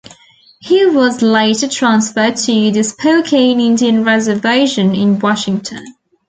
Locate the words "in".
4.95-5.19